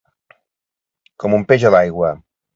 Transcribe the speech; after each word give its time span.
Com 1.25 1.37
un 1.41 1.47
peix 1.53 1.69
a 1.71 1.75
l'aigua. 1.77 2.13